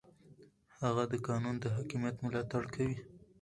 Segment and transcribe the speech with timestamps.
[0.83, 2.97] هغه د قانون د حاکمیت ملاتړ کوي.